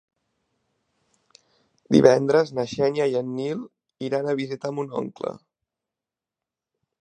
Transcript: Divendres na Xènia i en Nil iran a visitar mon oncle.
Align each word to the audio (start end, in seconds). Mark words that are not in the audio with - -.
Divendres 1.95 2.53
na 2.59 2.65
Xènia 2.71 3.07
i 3.11 3.19
en 3.21 3.29
Nil 3.41 3.61
iran 4.09 4.31
a 4.31 4.35
visitar 4.41 4.73
mon 4.79 4.91
oncle. 5.05 5.37